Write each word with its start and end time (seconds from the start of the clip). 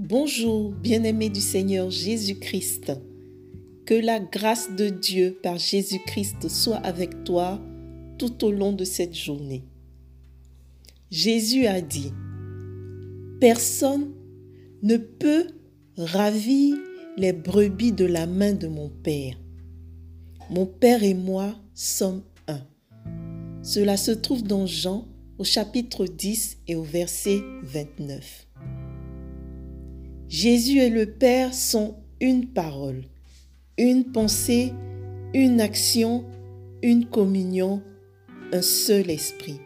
Bonjour, 0.00 0.70
bien-aimé 0.70 1.28
du 1.28 1.40
Seigneur 1.40 1.90
Jésus-Christ. 1.90 2.92
Que 3.84 3.94
la 3.94 4.20
grâce 4.20 4.70
de 4.76 4.90
Dieu 4.90 5.36
par 5.42 5.58
Jésus-Christ 5.58 6.48
soit 6.48 6.76
avec 6.76 7.24
toi 7.24 7.60
tout 8.16 8.44
au 8.44 8.52
long 8.52 8.72
de 8.72 8.84
cette 8.84 9.16
journée. 9.16 9.64
Jésus 11.10 11.66
a 11.66 11.80
dit, 11.80 12.12
Personne 13.40 14.12
ne 14.84 14.98
peut 14.98 15.48
ravir 15.96 16.76
les 17.16 17.32
brebis 17.32 17.90
de 17.90 18.04
la 18.04 18.28
main 18.28 18.52
de 18.52 18.68
mon 18.68 18.90
Père. 18.90 19.34
Mon 20.48 20.66
Père 20.66 21.02
et 21.02 21.14
moi 21.14 21.56
sommes 21.74 22.22
un. 22.46 22.60
Cela 23.64 23.96
se 23.96 24.12
trouve 24.12 24.44
dans 24.44 24.66
Jean 24.66 25.08
au 25.38 25.44
chapitre 25.44 26.06
10 26.06 26.58
et 26.68 26.76
au 26.76 26.84
verset 26.84 27.40
29. 27.64 28.47
Jésus 30.28 30.80
et 30.80 30.90
le 30.90 31.06
Père 31.06 31.54
sont 31.54 31.94
une 32.20 32.48
parole, 32.48 33.04
une 33.78 34.04
pensée, 34.12 34.74
une 35.32 35.58
action, 35.58 36.26
une 36.82 37.06
communion, 37.06 37.82
un 38.52 38.60
seul 38.60 39.10
esprit. 39.10 39.58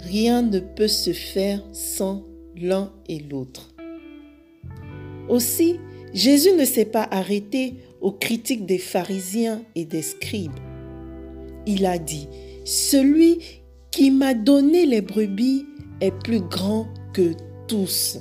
Rien 0.00 0.42
ne 0.42 0.60
peut 0.60 0.86
se 0.86 1.14
faire 1.14 1.64
sans 1.72 2.26
l'un 2.54 2.92
et 3.08 3.20
l'autre. 3.20 3.74
Aussi, 5.30 5.80
Jésus 6.12 6.52
ne 6.52 6.66
s'est 6.66 6.84
pas 6.84 7.08
arrêté 7.10 7.76
aux 8.02 8.12
critiques 8.12 8.66
des 8.66 8.78
pharisiens 8.78 9.62
et 9.74 9.86
des 9.86 10.02
scribes. 10.02 10.58
Il 11.66 11.86
a 11.86 11.96
dit, 11.96 12.28
Celui 12.66 13.38
qui 13.90 14.10
m'a 14.10 14.34
donné 14.34 14.84
les 14.84 15.00
brebis 15.00 15.64
est 16.02 16.12
plus 16.22 16.40
grand 16.40 16.86
que 17.14 17.32
tous 17.66 18.18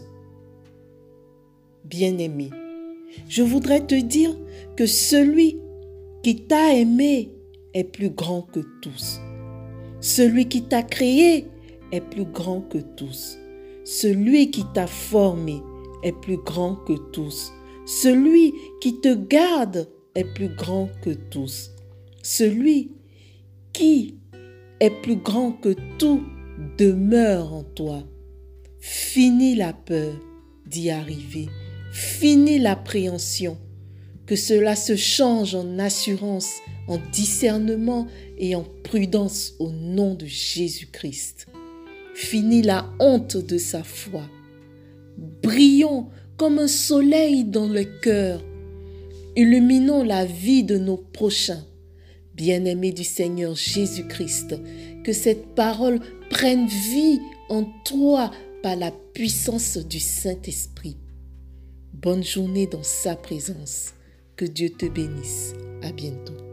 bien-aimé, 1.84 2.50
je 3.28 3.44
voudrais 3.44 3.86
te 3.86 3.96
dire 3.96 4.36
que 4.76 4.86
celui 4.86 5.58
qui 6.24 6.46
t'a 6.46 6.74
aimé 6.74 7.32
est 7.74 7.84
plus 7.84 8.10
grand 8.10 8.42
que 8.42 8.62
tous. 8.82 9.20
Celui 10.02 10.48
qui 10.48 10.64
t'a 10.64 10.84
créé 10.84 11.48
est 11.92 12.02
plus 12.02 12.26
grand 12.26 12.62
que 12.62 12.78
tous. 12.78 13.38
Celui 13.84 14.52
qui 14.52 14.64
t'a 14.74 14.88
formé 14.88 15.62
est 16.04 16.14
plus 16.22 16.38
grand 16.38 16.76
que 16.76 16.94
tous. 17.12 17.52
Celui 17.86 18.54
qui 18.82 19.02
te 19.02 19.14
garde 19.14 19.90
est 20.16 20.34
plus 20.36 20.56
grand 20.56 20.90
que 21.02 21.12
tous. 21.12 21.72
Celui 22.22 22.92
qui 23.74 24.16
est 24.80 25.02
plus 25.02 25.18
grand 25.18 25.52
que 25.52 25.76
tout 25.98 26.22
demeure 26.78 27.54
en 27.54 27.64
toi. 27.64 28.04
Finis 28.80 29.56
la 29.56 29.74
peur 29.74 30.14
d'y 30.66 30.90
arriver. 30.90 31.48
Fini 31.92 32.60
l'appréhension, 32.60 33.58
que 34.26 34.36
cela 34.36 34.76
se 34.76 34.96
change 34.96 35.56
en 35.56 35.80
assurance, 35.80 36.58
en 36.88 37.00
discernement 37.12 38.08
et 38.38 38.56
en 38.56 38.64
prudence 38.84 39.54
au 39.60 39.72
nom 39.72 40.14
de 40.14 40.26
Jésus-Christ. 40.26 41.48
Fini 42.14 42.62
la 42.62 42.90
honte 43.00 43.38
de 43.38 43.58
sa 43.58 43.84
foi. 43.84 44.24
Brillons 45.42 46.08
comme 46.38 46.60
un 46.60 46.68
soleil 46.68 47.44
dans 47.44 47.68
le 47.68 47.84
cœur. 47.84 48.44
Illuminons 49.36 50.04
la 50.04 50.26
vie 50.26 50.64
de 50.64 50.78
nos 50.78 50.98
prochains. 50.98 51.66
Bien-aimés 52.36 52.92
du 52.92 53.04
Seigneur 53.04 53.56
Jésus-Christ, 53.56 54.56
que 55.04 55.12
cette 55.12 55.56
parole 55.56 56.00
prenne 56.30 56.68
vie 56.68 57.20
en 57.50 57.64
toi 57.84 58.32
par 58.64 58.76
la 58.76 58.92
puissance 59.14 59.78
du 59.78 60.00
Saint-Esprit. 60.00 60.98
Bonne 61.94 62.24
journée 62.24 62.68
dans 62.68 62.84
sa 62.84 63.16
présence. 63.16 63.94
Que 64.36 64.46
Dieu 64.46 64.70
te 64.70 64.86
bénisse. 64.86 65.54
À 65.82 65.92
bientôt. 65.92 66.49